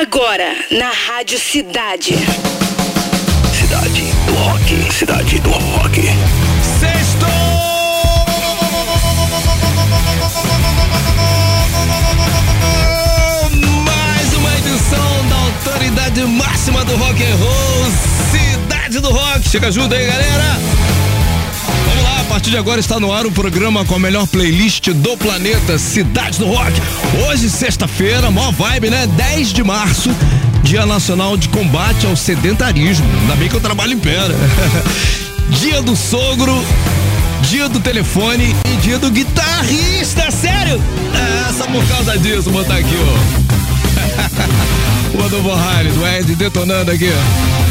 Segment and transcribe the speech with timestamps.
[0.00, 2.14] Agora, na Rádio Cidade.
[3.52, 4.92] Cidade do Rock.
[4.94, 6.00] Cidade do Rock.
[6.80, 7.28] Sextou!
[13.84, 17.92] Mais uma edição da autoridade máxima do rock and roll,
[18.32, 19.46] Cidade do Rock.
[19.50, 20.58] Chega junto aí, galera.
[22.30, 26.38] Partir de agora está no ar o programa com a melhor playlist do planeta, Cidade
[26.38, 26.70] do Rock.
[27.26, 29.04] Hoje, sexta-feira, mó vibe, né?
[29.08, 30.14] 10 de março,
[30.62, 33.04] Dia Nacional de Combate ao Sedentarismo.
[33.22, 34.16] Ainda bem que eu trabalho em pé?
[35.60, 36.64] Dia do Sogro,
[37.48, 40.80] Dia do Telefone e Dia do Guitarrista, sério?
[41.12, 42.94] É, só por causa disso, vou botar aqui,
[45.16, 45.18] ó.
[45.18, 47.69] o Adolfo Harris, o Ed detonando aqui, ó.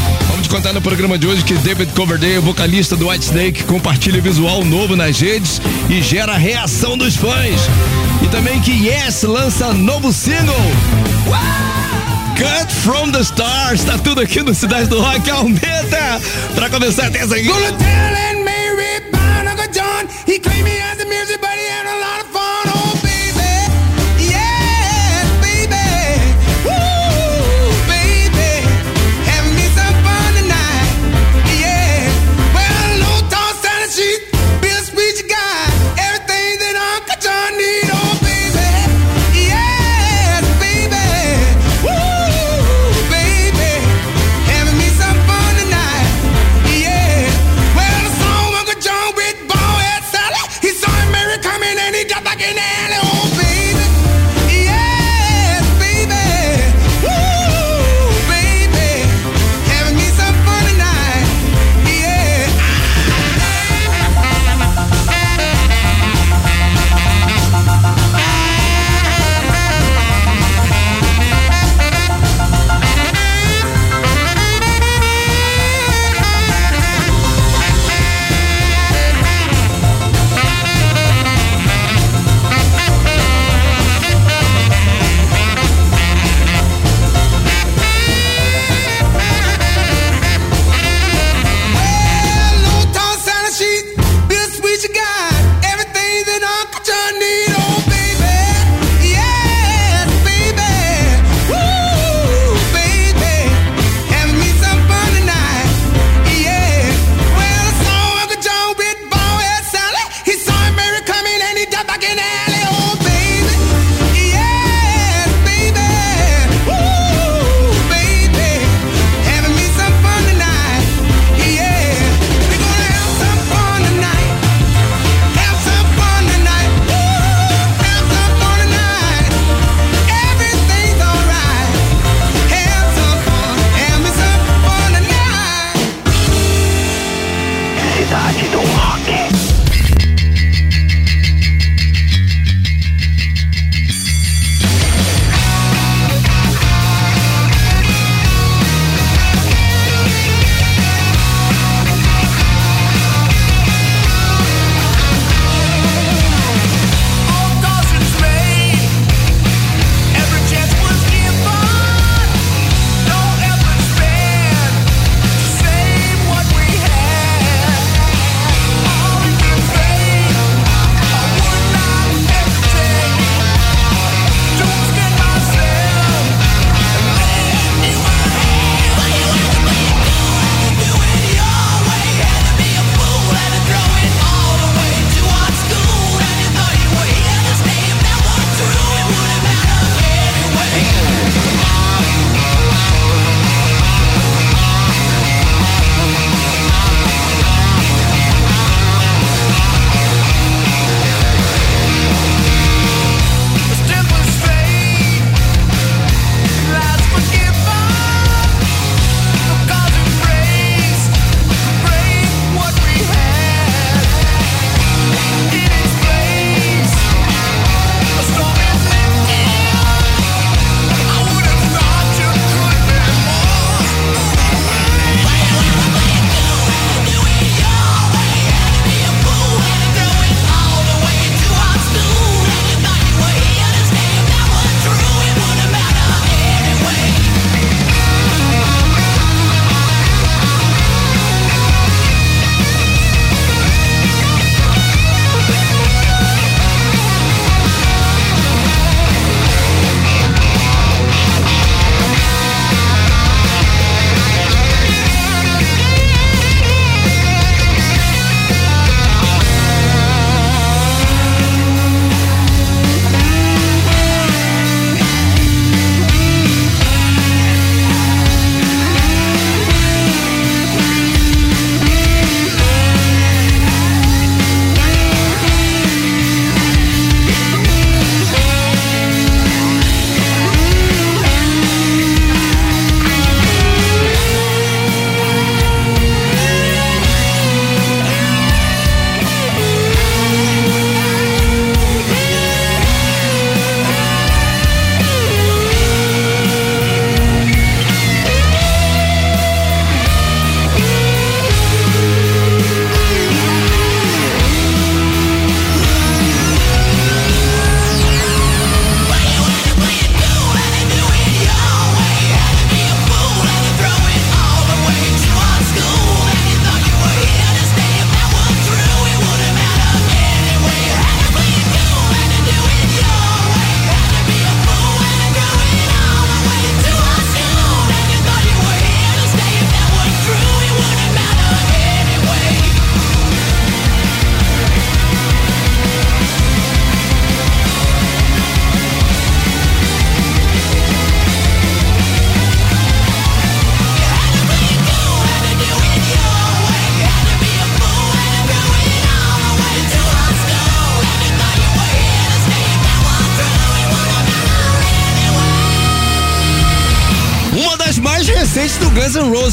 [0.50, 4.66] Te contar no programa de hoje que David Coverdale, vocalista do White Snake, compartilha visual
[4.66, 7.62] novo nas redes e gera reação dos fãs.
[8.24, 10.56] E também que Yes lança novo single.
[12.36, 16.20] Cut from the Stars, tá tudo aqui no Cidade do Rock, aumenta!
[16.56, 17.46] Pra começar, tem essa aqui.
[17.46, 20.08] Gonna tell Aunt Mary John.
[20.26, 22.29] He claimed me as a music, a lot of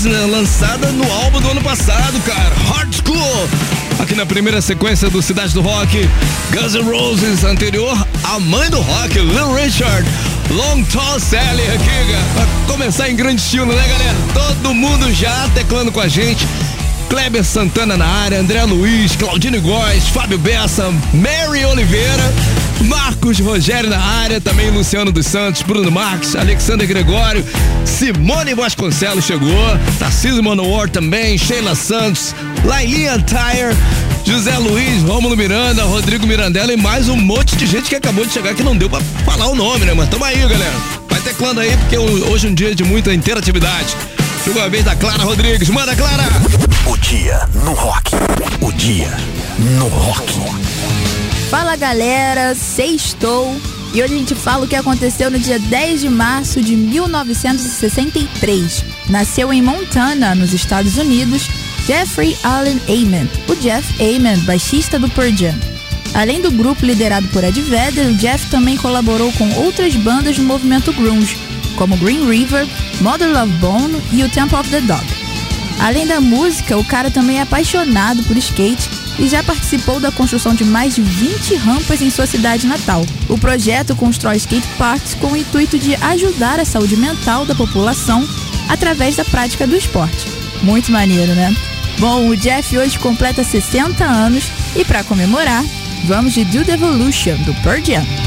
[0.08, 0.26] né?
[0.26, 2.55] Lançada no álbum do ano passado, cara.
[2.69, 3.49] Hard School.
[3.99, 6.08] Aqui na primeira sequência do Cidade do Rock,
[6.50, 10.06] Guns N' Roses, anterior a mãe do rock, Lil Richard.
[10.50, 12.49] Long Tall Sally aqui, cara.
[12.67, 14.17] Começar em grande estilo, né, galera?
[14.35, 16.47] Todo mundo já teclando com a gente.
[17.09, 22.32] Kleber Santana na área, André Luiz, Claudine Góes, Fábio Bessa, Mary Oliveira,
[22.87, 27.44] Marcos Rogério na área, também Luciano dos Santos, Bruno Marques, Alexander Gregório,
[27.85, 29.50] Simone Vasconcelos chegou,
[29.99, 32.35] Tarcísio Manowar também, Sheila Santos,
[32.65, 33.77] Lailinha Tire,
[34.25, 38.33] José Luiz, Rômulo Miranda, Rodrigo Mirandela e mais um monte de gente que acabou de
[38.33, 39.94] chegar que não deu pra falar o nome, né?
[39.94, 40.75] Mas tamo aí, galera.
[41.09, 43.97] Vai teclando aí, porque hoje é um dia de muita interatividade.
[44.44, 45.69] Chegou a vez da Clara Rodrigues.
[45.71, 46.25] Manda, Clara!
[46.87, 48.12] O dia no rock.
[48.61, 49.11] O dia
[49.59, 50.75] no rock.
[51.50, 53.54] Fala galera, sextou.
[53.94, 58.84] E hoje a gente fala o que aconteceu no dia 10 de março de 1963.
[59.08, 61.48] Nasceu em Montana, nos Estados Unidos,
[61.87, 65.54] Jeffrey Allen Ament, o Jeff Ament, baixista do Pearl Jam.
[66.14, 70.42] Além do grupo liderado por Ed Vedder, o Jeff também colaborou com outras bandas do
[70.42, 71.38] movimento grunge,
[71.76, 72.66] como Green River,
[73.00, 75.06] Mother Love Bone e o Temple of the Dog.
[75.78, 80.54] Além da música, o cara também é apaixonado por skate e já participou da construção
[80.54, 83.04] de mais de 20 rampas em sua cidade natal.
[83.28, 88.26] O projeto constrói skate parks com o intuito de ajudar a saúde mental da população
[88.68, 90.26] através da prática do esporte.
[90.62, 91.54] Muito maneiro, né?
[91.98, 95.64] Bom, o Jeff hoje completa 60 anos e para comemorar,
[96.04, 98.25] vamos de Do the Evolution do Pearl Jam.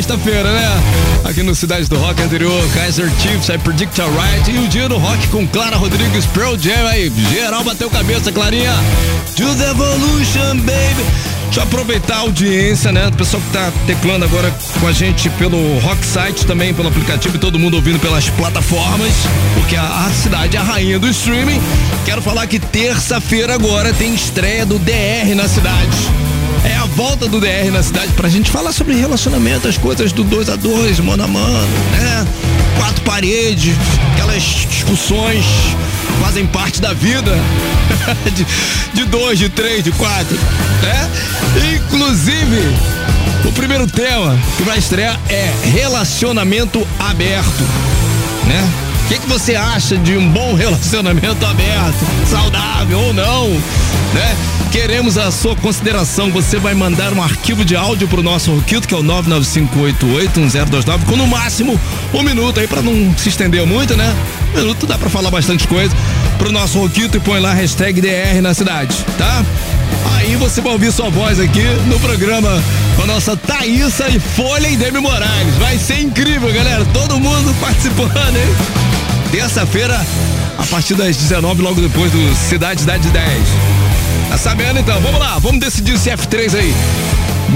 [0.00, 0.82] Sexta-feira, né?
[1.24, 4.50] Aqui no Cidade do Rock anterior, Kaiser Chiefs, I Predict Alright.
[4.50, 7.12] E o dia do rock com Clara Rodrigues, Pearl Jam aí.
[7.30, 8.72] Geral bateu cabeça, Clarinha.
[9.36, 11.04] To the Evolution, baby.
[11.44, 13.08] Deixa eu aproveitar a audiência, né?
[13.08, 17.36] O pessoal que tá teclando agora com a gente pelo Rock Site, também pelo aplicativo
[17.36, 19.12] e todo mundo ouvindo pelas plataformas,
[19.54, 21.60] porque a, a cidade é a rainha do streaming.
[22.06, 26.29] Quero falar que terça-feira agora tem estreia do DR na cidade.
[26.64, 30.22] É a volta do DR na cidade pra gente falar sobre relacionamento, as coisas do
[30.22, 32.26] dois a dois, mano a mano, né?
[32.76, 33.74] Quatro paredes,
[34.12, 35.44] aquelas discussões
[36.20, 37.34] fazem parte da vida.
[38.34, 38.46] de,
[38.92, 40.36] de dois, de três, de quatro,
[40.82, 41.10] né?
[41.76, 42.74] Inclusive,
[43.44, 47.62] o primeiro tema que vai estrear é relacionamento aberto,
[48.46, 48.68] né?
[49.04, 54.59] O que, que você acha de um bom relacionamento aberto, saudável ou não, né?
[54.70, 56.30] Queremos a sua consideração.
[56.30, 61.16] Você vai mandar um arquivo de áudio pro nosso Roquito, que é o 995881029, com
[61.16, 61.78] no máximo
[62.14, 64.14] um minuto aí para não se estender muito, né?
[64.54, 65.94] Um minuto dá para falar bastante coisa
[66.38, 69.44] pro nosso Roquito e põe lá hashtag DR na cidade, tá?
[70.16, 72.62] Aí você vai ouvir sua voz aqui no programa
[72.94, 75.56] com a nossa Thaísa e Folha e Demi Moraes.
[75.58, 76.84] Vai ser incrível, galera.
[76.92, 78.54] Todo mundo participando, hein?
[79.32, 80.00] Terça-feira,
[80.58, 83.69] a partir das 19, logo depois do Cidade Cidade 10.
[84.30, 85.00] Tá sabendo então?
[85.00, 86.72] Vamos lá, vamos decidir esse F3 aí.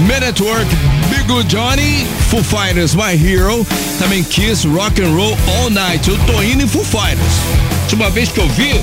[0.09, 0.67] Man at Work,
[1.09, 3.65] Big Good Johnny, Foo Fighters, My Hero,
[3.97, 6.09] também Kiss, Rock and Roll All Night.
[6.09, 7.33] Eu tô indo em Foo Fighters.
[7.83, 8.73] Última vez que eu vi,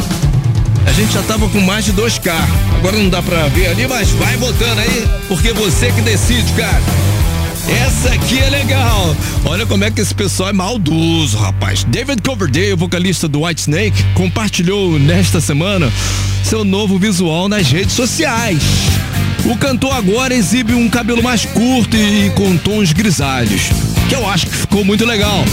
[0.86, 2.32] a gente já tava com mais de 2K.
[2.78, 6.80] Agora não dá pra ver ali, mas vai botando aí, porque você que decide, cara.
[7.68, 9.16] Essa aqui é legal.
[9.44, 11.84] Olha como é que esse pessoal é maldoso, rapaz.
[11.84, 15.92] David Coverdale, vocalista do White Snake, compartilhou nesta semana
[16.44, 18.62] seu novo visual nas redes sociais.
[19.44, 23.62] O cantor agora exibe um cabelo mais curto e com tons grisalhos,
[24.08, 25.44] que eu acho que ficou muito legal.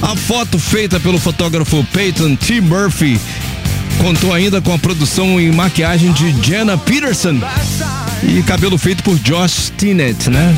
[0.00, 2.60] A foto feita pelo fotógrafo Peyton T.
[2.60, 3.20] Murphy
[3.98, 7.38] contou ainda com a produção e maquiagem de Jenna Peterson
[8.22, 10.54] e cabelo feito por Josh Tinnett, né?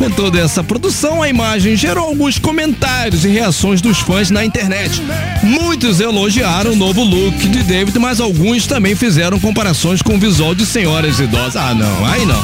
[0.00, 5.02] Com toda essa produção, a imagem gerou alguns comentários e reações dos fãs na internet.
[5.42, 10.54] Muitos elogiaram o novo look de David, mas alguns também fizeram comparações com o visual
[10.54, 11.54] de senhoras idosas.
[11.54, 12.42] Ah, não, aí não.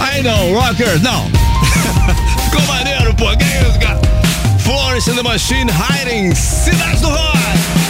[0.00, 1.30] Aí não, rocker, não.
[2.48, 4.00] Ficou maneiro, pô, que isso, cara?
[4.60, 7.83] Florence and the Machine Hiding, Cidade do Rock.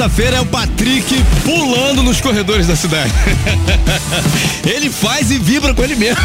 [0.00, 3.12] Sexta-feira é o Patrick pulando nos corredores da cidade.
[4.64, 6.16] ele faz e vibra com ele mesmo.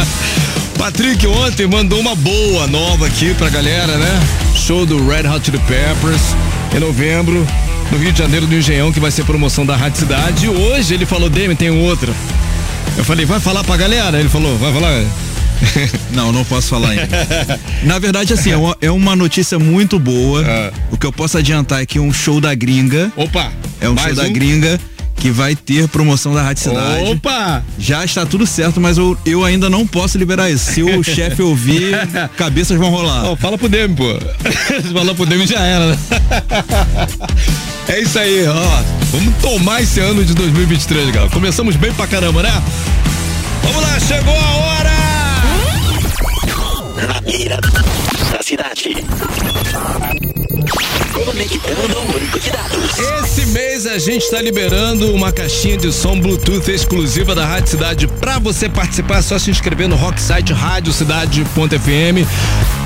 [0.78, 4.20] Patrick ontem mandou uma boa nova aqui pra galera, né?
[4.54, 6.34] Show do Red Hot Chili Peppers
[6.74, 7.46] em novembro,
[7.92, 10.46] no Rio de Janeiro, do Engenhão, que vai ser promoção da Rádio Cidade.
[10.46, 12.10] E hoje ele falou, Demi, tem outra.
[12.96, 14.18] Eu falei, vai falar pra galera?
[14.18, 15.04] Ele falou, vai falar.
[16.12, 17.08] Não, não posso falar ainda.
[17.82, 20.44] Na verdade, assim, é uma, é uma notícia muito boa.
[20.46, 20.72] Ah.
[20.90, 23.12] O que eu posso adiantar é que um show da gringa.
[23.16, 23.52] Opa!
[23.80, 24.80] É um show da gringa
[25.16, 27.10] que vai ter promoção da Rádio Cidade.
[27.10, 27.62] Opa!
[27.78, 30.72] Já está tudo certo, mas eu, eu ainda não posso liberar isso.
[30.72, 31.96] Se o chefe ouvir,
[32.36, 33.24] cabeças vão rolar.
[33.26, 34.18] Ó, fala pro Demi, pô.
[34.82, 35.98] Se falar pro Demi já era, né?
[37.88, 38.82] É isso aí, ó.
[39.12, 41.30] Vamos tomar esse ano de 2023, galera.
[41.30, 42.62] Começamos bem pra caramba, né?
[43.62, 44.63] Vamos lá, chegou a hora!
[46.96, 47.58] Na mira
[48.32, 48.94] da cidade.
[51.12, 52.98] Conectando o banco de dados.
[52.98, 58.06] Esse mês a gente está liberando uma caixinha de som Bluetooth exclusiva da Rádio Cidade.
[58.06, 62.26] Pra você participar, é só se inscrever no rock site radiocidade.fm.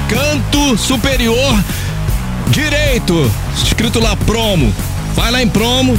[0.09, 1.63] Canto superior
[2.49, 3.31] direito,
[3.63, 4.75] escrito lá promo.
[5.15, 5.99] Vai lá em promo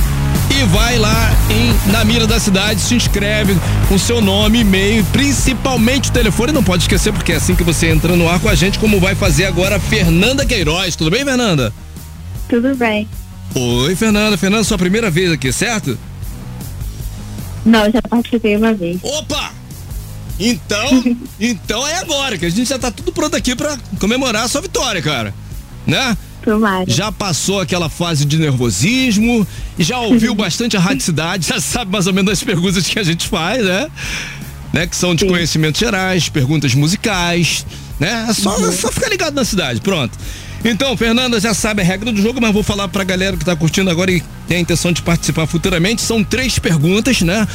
[0.59, 3.55] e vai lá em na mira da cidade, se inscreve
[3.87, 7.87] com seu nome, e-mail, principalmente o telefone, não pode esquecer porque é assim que você
[7.87, 10.97] entra no ar com a gente, como vai fazer agora a Fernanda Queiroz.
[10.97, 11.73] Tudo bem, Fernanda?
[12.49, 13.07] Tudo bem.
[13.55, 14.37] Oi, Fernanda.
[14.37, 15.97] Fernanda, sua primeira vez aqui, certo?
[17.65, 18.99] Não, já participei uma vez.
[19.01, 19.53] Opa!
[20.37, 21.03] Então,
[21.39, 24.61] então é agora, que a gente já tá tudo pronto aqui pra comemorar a sua
[24.61, 25.33] vitória, cara.
[25.87, 26.17] Né?
[26.43, 26.85] Tomara.
[26.87, 29.45] Já passou aquela fase de nervosismo,
[29.77, 33.03] já ouviu bastante a Rádio Cidade, já sabe mais ou menos as perguntas que a
[33.03, 33.87] gente faz, né?
[34.71, 34.87] Né?
[34.87, 35.29] Que são de Sim.
[35.29, 37.65] conhecimentos gerais, perguntas musicais,
[37.99, 38.27] né?
[38.29, 40.17] É só, é só ficar ligado na cidade, pronto.
[40.63, 43.55] Então, Fernanda já sabe a regra do jogo, mas vou falar pra galera que tá
[43.55, 46.01] curtindo agora e tem a intenção de participar futuramente.
[46.01, 47.47] São três perguntas, né?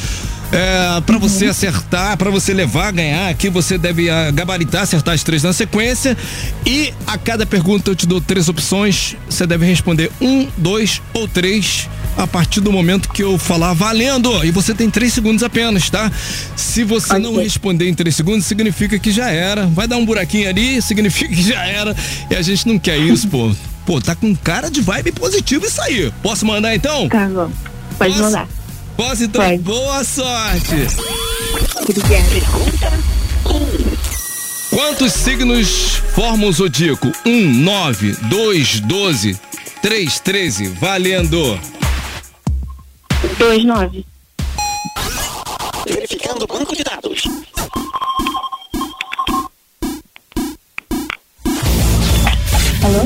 [0.51, 5.23] É, para você acertar, pra você levar, ganhar, aqui você deve ah, gabaritar, acertar as
[5.23, 6.17] três na sequência.
[6.65, 9.15] E a cada pergunta eu te dou três opções.
[9.29, 14.45] Você deve responder um, dois ou três a partir do momento que eu falar valendo.
[14.45, 16.11] E você tem três segundos apenas, tá?
[16.55, 19.67] Se você não responder em três segundos, significa que já era.
[19.67, 21.95] Vai dar um buraquinho ali, significa que já era.
[22.29, 23.53] E a gente não quer isso, pô.
[23.85, 26.11] Pô, tá com cara de vibe positiva isso aí.
[26.23, 27.07] Posso mandar então?
[27.07, 27.51] Tá bom.
[27.97, 28.23] Pode Posso?
[28.23, 28.47] mandar.
[28.95, 29.41] Posso então?
[29.43, 29.57] Pode.
[29.59, 30.87] Boa sorte!
[31.81, 32.25] Obrigada.
[34.69, 37.11] Quantos signos formam o zodíaco?
[37.25, 39.39] 1, 9, 2, 12,
[39.81, 40.67] 3, 13.
[40.69, 41.59] Valendo!
[43.37, 44.05] Dois, nove.
[45.87, 47.23] Verificando o banco de dados.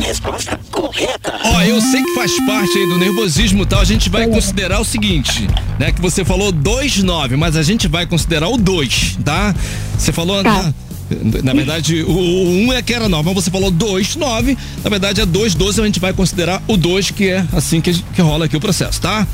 [0.02, 1.40] Resposta correta.
[1.44, 3.80] Ó, eu sei que faz parte aí do nervosismo e tal.
[3.80, 5.48] A gente vai considerar o seguinte,
[5.80, 5.92] né?
[5.92, 9.56] Que você falou 2,9, mas a gente vai considerar o 2, tá?
[9.98, 10.44] Você falou.
[10.44, 10.74] Tá.
[11.10, 14.58] Na, na verdade, o 1 um é que era 9, mas você falou 2,9.
[14.84, 15.82] Na verdade, é 2,12.
[15.82, 19.00] A gente vai considerar o 2, que é assim que, que rola aqui o processo,
[19.00, 19.26] tá?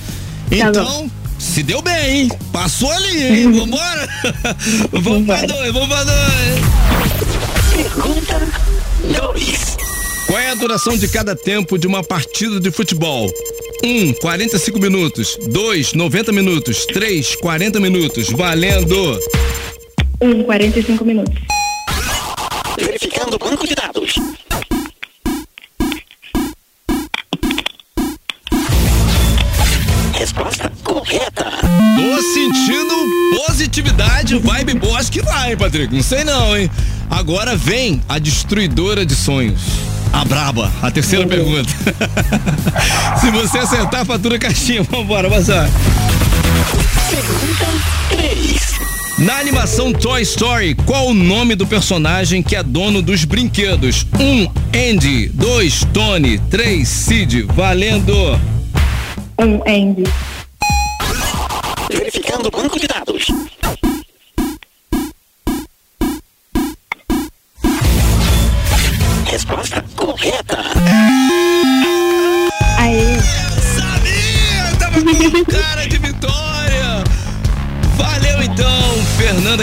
[0.52, 1.10] Então.
[1.38, 2.32] Se deu bem, hein?
[2.52, 3.52] Passou ali, hein?
[3.60, 4.10] Vambora?
[4.92, 6.60] vamos pra dois, vamos pra dois.
[7.74, 8.48] Pergunta
[9.34, 9.95] 2.
[10.28, 13.32] Qual é a duração de cada tempo de uma partida de futebol?
[13.84, 15.38] 1, 45 minutos.
[15.52, 16.86] 2, 90 minutos.
[16.88, 18.30] 3, 40 minutos.
[18.32, 19.20] Valendo!
[20.20, 21.36] Um, 45 minutos.
[22.80, 24.16] Verificando o banco de dados.
[30.14, 31.52] Resposta correta.
[31.52, 34.98] Tô sentindo positividade, vibe boa.
[34.98, 35.94] Acho que vai, hein, Patrick.
[35.94, 36.70] Não sei não, hein?
[37.12, 39.95] Agora vem a destruidora de sonhos.
[40.16, 41.70] A braba, a terceira pergunta.
[43.20, 44.82] Se você acertar, fatura caixinha.
[44.82, 45.70] Vambora, Bazar.
[47.10, 47.66] Pergunta
[48.12, 48.80] 3.
[49.20, 54.08] Na animação Toy Story, qual o nome do personagem que é dono dos brinquedos?
[54.18, 54.24] 1.
[54.24, 55.28] Um, Andy.
[55.34, 55.88] 2.
[55.94, 56.40] Tony.
[56.50, 56.88] 3.
[56.88, 57.42] Sid.
[57.54, 58.40] Valendo!
[59.38, 60.06] Um, Andy.
[61.92, 63.28] Verificando o banco de dados.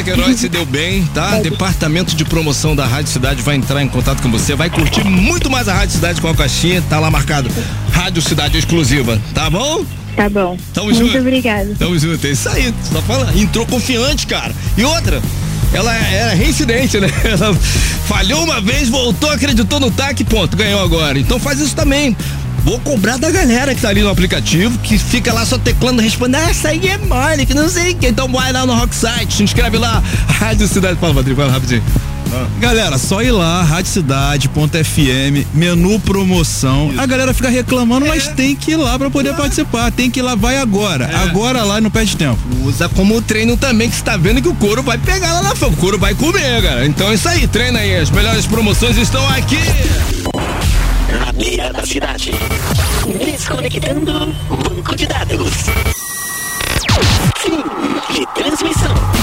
[0.02, 1.38] Fernanda Queiroz se deu bem, tá?
[1.38, 5.48] Departamento de promoção da Rádio Cidade vai entrar em contato com você, vai curtir muito
[5.48, 7.48] mais a Rádio Cidade com a caixinha, tá lá marcado.
[7.92, 9.84] Rádio Cidade Exclusiva, tá bom?
[10.16, 10.58] Tá bom.
[10.74, 11.18] Tamo Muito junto.
[11.18, 11.74] obrigada.
[11.78, 14.52] Tamo junto, é isso aí, só fala, entrou confiante, cara.
[14.76, 15.22] E outra,
[15.72, 17.08] ela era reincidente, né?
[17.24, 17.54] Ela
[18.06, 21.18] falhou uma vez, voltou, acreditou no TAC, ponto, ganhou agora.
[21.18, 22.14] Então faz isso também.
[22.64, 26.42] Vou cobrar da galera que tá ali no aplicativo, que fica lá só teclando, respondendo,
[26.42, 28.06] ah, essa aí é mole, que não sei o que.
[28.06, 30.98] Então vai lá no Rocksite, se inscreve lá, Rádio Cidade.
[30.98, 31.82] Fala, Patrick, vai rapidinho.
[32.32, 32.46] Ah.
[32.60, 36.90] Galera, só ir lá, radicidade.fm menu promoção.
[36.90, 37.00] Isso.
[37.00, 38.08] A galera fica reclamando, é.
[38.08, 39.32] mas tem que ir lá para poder é.
[39.34, 39.90] participar.
[39.90, 41.04] Tem que ir lá, vai agora.
[41.04, 41.16] É.
[41.16, 42.38] Agora lá e não perde tempo.
[42.62, 45.54] Usa como treino também, que você tá vendo que o couro vai pegar lá na
[45.54, 45.66] fã.
[45.66, 46.86] O couro vai comer, cara.
[46.86, 47.96] Então é isso aí, treina aí.
[47.96, 49.58] As melhores promoções estão aqui
[51.18, 52.32] na beira da cidade.
[53.24, 55.66] Desconectando banco de dados.
[57.38, 57.62] Fim
[58.14, 59.21] de transmissão.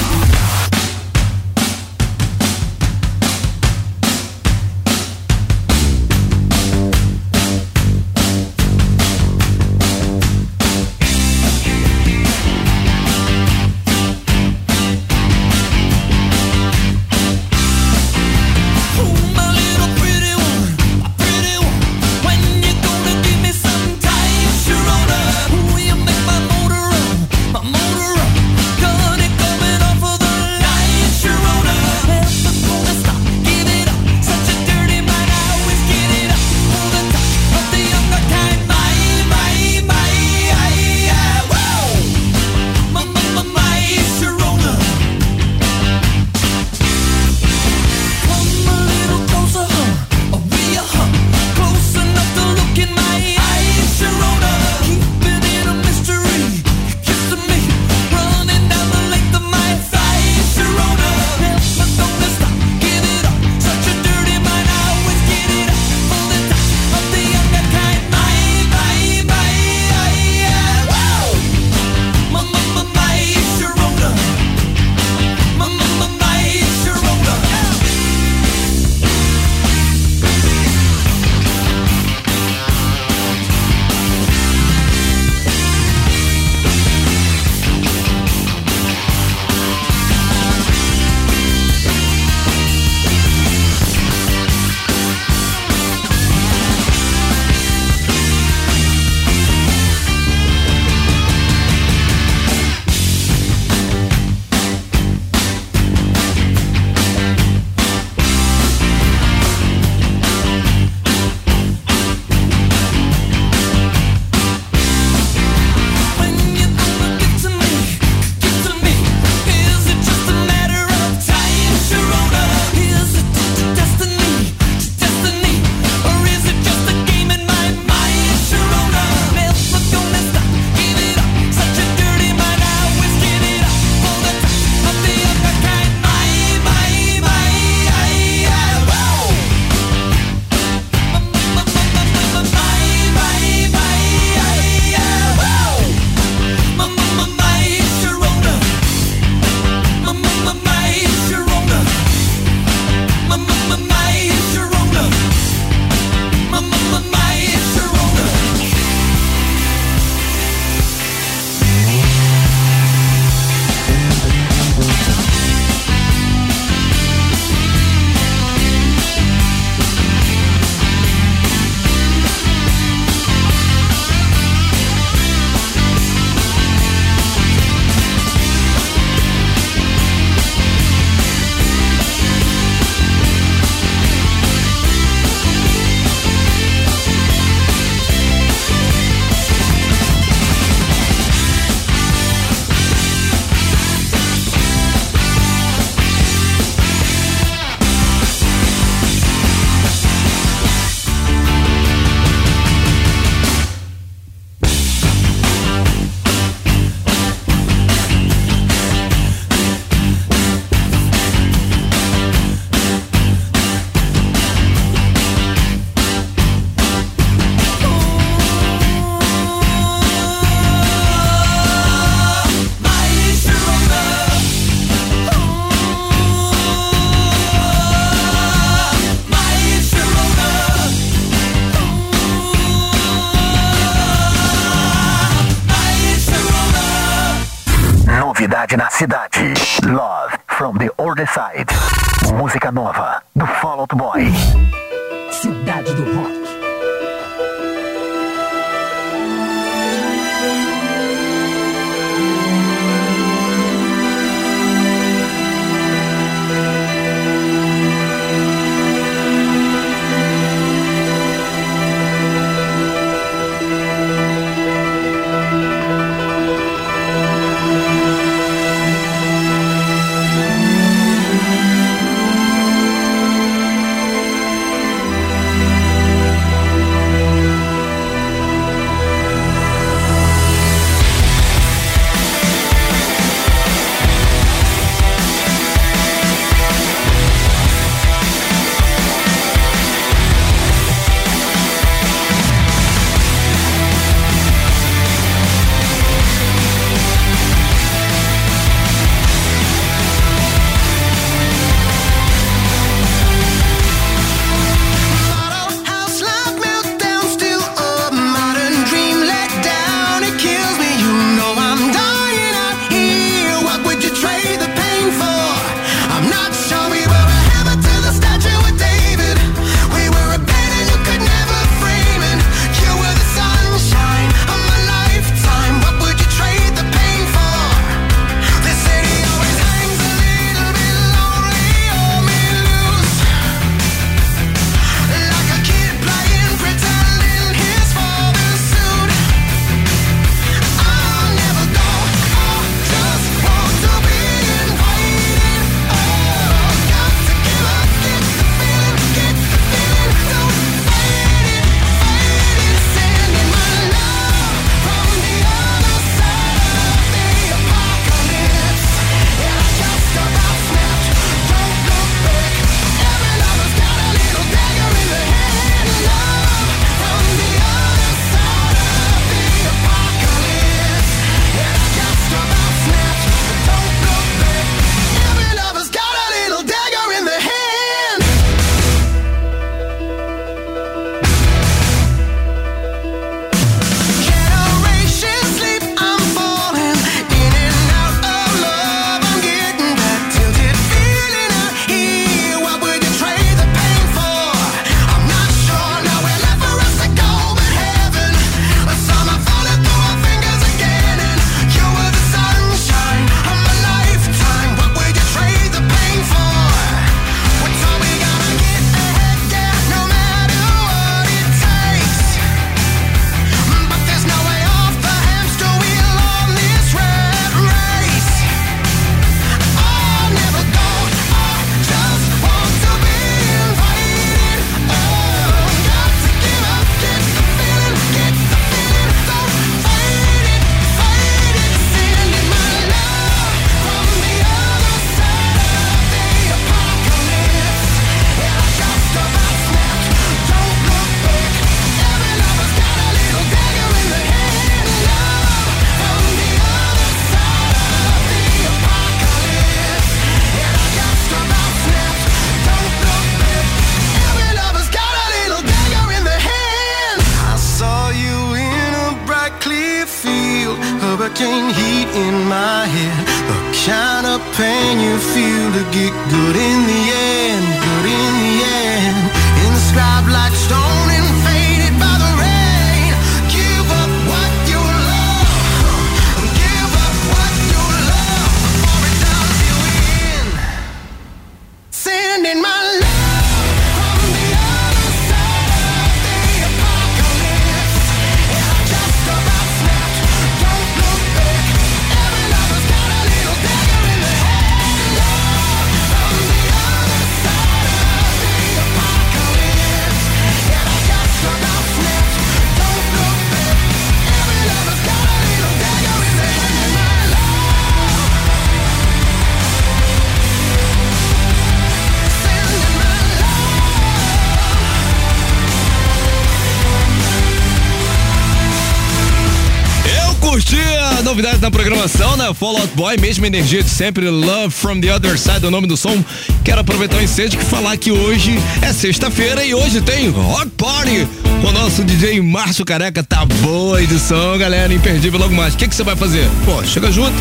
[522.50, 522.54] Programação, né?
[522.54, 525.95] Fall Out Boy, mesma energia de sempre, Love from the Other Side, o nome do
[525.95, 526.24] som.
[526.64, 531.28] Quero aproveitar o ensejo que falar que hoje é sexta-feira e hoje tem Rock Party
[531.62, 533.24] com o nosso DJ Márcio Careca.
[533.24, 535.74] Tá boa a edição, galera, imperdível logo mais.
[535.74, 536.47] O que que você vai fazer?
[536.66, 537.34] Pô, chega junto,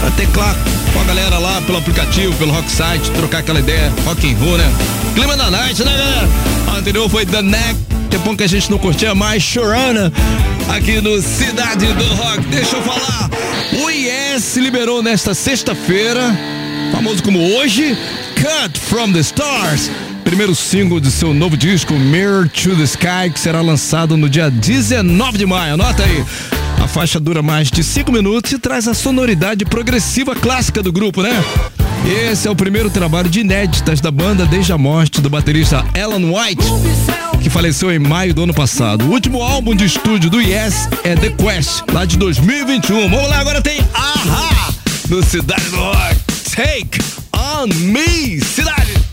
[0.00, 0.56] vai teclar
[0.92, 4.58] com a galera lá pelo aplicativo, pelo Rock Site, trocar aquela ideia, rock and roll,
[4.58, 4.70] né?
[5.14, 6.28] Clima da night, né, galera?
[6.68, 7.76] A anterior foi The Neck,
[8.10, 10.12] tempão que a gente não curtia mais, Chorana,
[10.68, 12.40] aqui no Cidade do Rock.
[12.46, 13.30] Deixa eu falar,
[14.36, 16.20] Yes liberou nesta sexta-feira,
[16.92, 17.96] famoso como hoje,
[18.34, 19.90] Cut from the Stars.
[20.24, 24.50] Primeiro single de seu novo disco, Mirror to the Sky, que será lançado no dia
[24.50, 25.72] 19 de maio.
[25.72, 26.22] Anota aí.
[26.84, 31.22] A faixa dura mais de 5 minutos e traz a sonoridade progressiva clássica do grupo,
[31.22, 31.32] né?
[32.04, 36.32] Esse é o primeiro trabalho de inéditas da banda desde a morte do baterista Alan
[36.32, 36.64] White,
[37.42, 39.04] que faleceu em maio do ano passado.
[39.04, 43.08] O último álbum de estúdio do Yes é The Quest, lá de 2021.
[43.08, 44.74] Vamos lá, agora tem Aha
[45.08, 46.16] no Cidade do Rock.
[46.54, 46.98] Take
[47.32, 49.05] on Me, Cidade.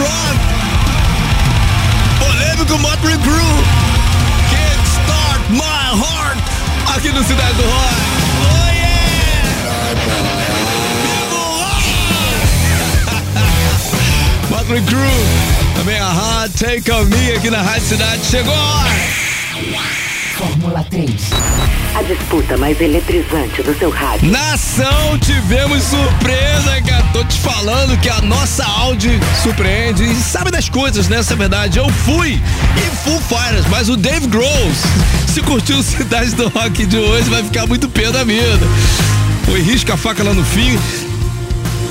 [0.00, 0.36] LeBron.
[2.18, 3.64] Polêmico Motley Crue.
[4.50, 6.38] Can't start my heart.
[6.96, 7.94] Aqui no Cidade do Rock.
[8.40, 9.94] Oh yeah!
[14.50, 15.26] Motley Crue.
[15.76, 18.24] Também a Hard Take On Me aqui na Rádio Cidade.
[18.24, 18.54] Chegou!
[20.40, 21.10] Fórmula 3.
[21.94, 24.30] A disputa mais eletrizante do seu rádio.
[24.30, 27.04] Nação, tivemos surpresa, cara.
[27.12, 31.18] Tô te falando que a nossa Audi surpreende e sabe das coisas, né?
[31.18, 31.78] Essa é a verdade.
[31.78, 34.72] Eu fui em Full Fighters, mas o Dave Grohl,
[35.28, 38.66] se curtiu o Cidade do Rock de hoje, vai ficar muito pé da vida.
[39.44, 40.78] Foi risca a faca lá no fim.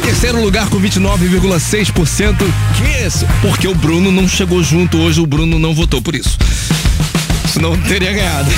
[0.01, 2.35] Terceiro lugar com 29,6%.
[2.75, 3.27] Que isso?
[3.43, 6.35] Porque o Bruno não chegou junto hoje, o Bruno não votou por isso.
[7.49, 8.49] Senão teria ganhado.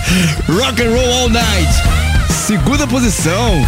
[0.48, 1.72] Rock and Roll All Night.
[2.46, 3.66] Segunda posição.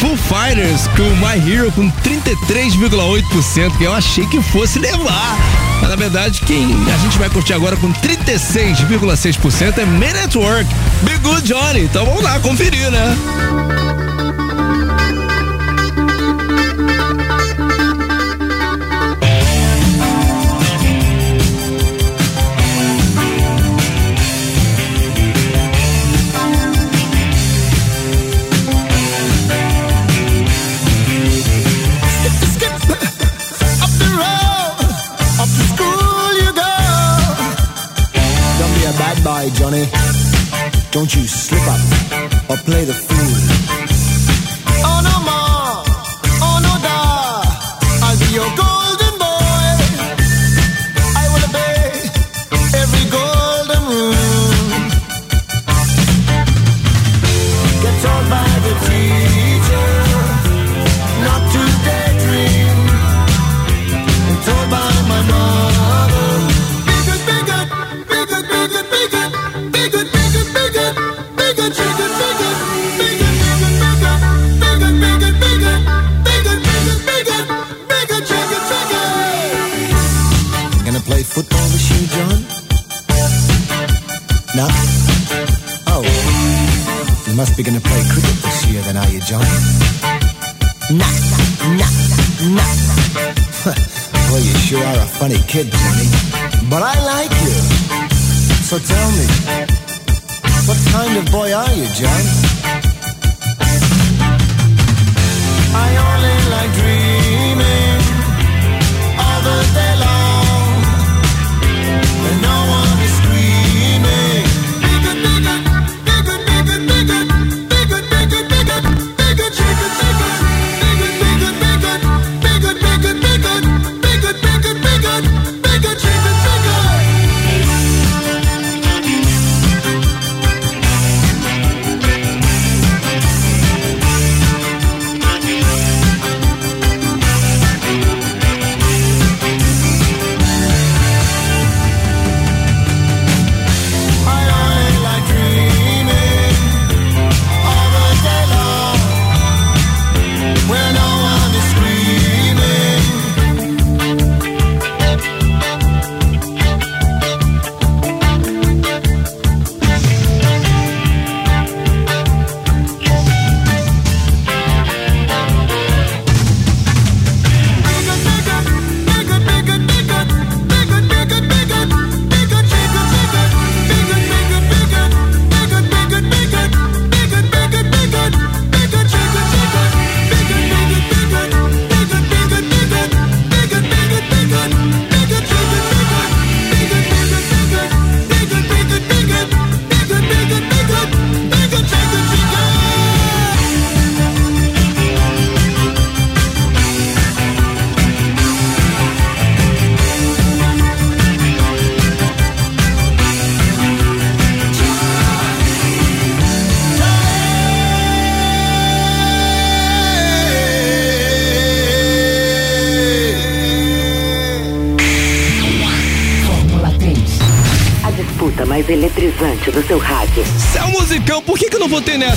[0.00, 5.38] Foo Fighters com My Hero com 33,8%, que eu achei que fosse levar.
[5.80, 10.66] Mas na verdade, quem a gente vai curtir agora com 36,6% é Man at Work,
[11.02, 11.84] Big Good Johnny.
[11.84, 13.16] Então vamos lá conferir, né?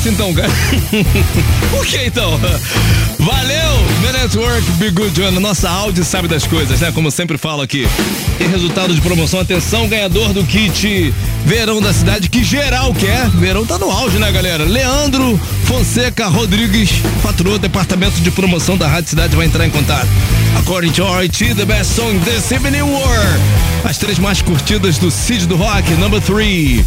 [0.08, 0.50] Então, cara?
[1.86, 2.40] que então?
[3.20, 6.92] Valeu, The Network, Be Good Johnny, nossa áudio sabe das coisas, né?
[6.92, 7.88] Como sempre falo aqui.
[8.40, 11.14] E resultado de promoção, atenção, ganhador do kit
[11.46, 13.28] Verão da Cidade, que geral quer.
[13.32, 14.64] Verão tá no auge, né, galera?
[14.64, 16.92] Leandro Fonseca Rodrigues,
[17.22, 20.08] patroa, departamento de promoção da Rádio Cidade, vai entrar em contato.
[20.60, 23.40] According to RT, the best song this evening war.
[23.84, 26.86] As três mais curtidas do Cid do Rock, number three.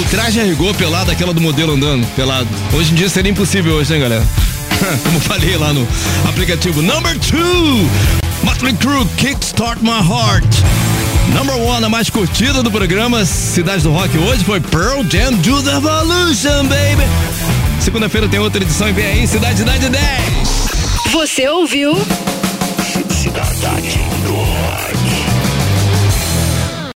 [0.00, 2.48] O traje a rigor pelado, aquela do modelo andando, pelado.
[2.72, 4.24] Hoje em dia seria impossível hoje, né, galera?
[5.02, 5.86] Como falei lá no
[6.28, 6.82] aplicativo.
[6.82, 7.88] Number two,
[8.42, 10.46] Motley Crue, Kickstart My Heart.
[11.34, 15.62] Number one, a mais curtida do programa Cidade do Rock hoje foi Pearl Jam Do
[15.62, 17.04] The Evolution, baby.
[17.80, 20.02] Segunda-feira tem outra edição e vem aí, Cidade Cidade 10.
[21.12, 21.94] Você ouviu?
[23.10, 24.35] Cidade do